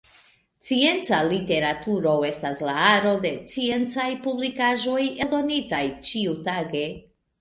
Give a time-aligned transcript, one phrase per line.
[0.67, 6.83] Scienca literaturo estas la aro de sciencaj publikaĵoj eldonitaj ĉiutage.